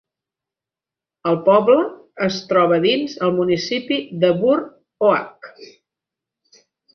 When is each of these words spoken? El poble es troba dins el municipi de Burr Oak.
El 1.31 1.35
poble 1.49 1.75
es 2.27 2.39
troba 2.53 2.79
dins 2.85 3.13
el 3.27 3.35
municipi 3.41 4.01
de 4.25 4.33
Burr 4.41 4.65
Oak. 5.11 5.53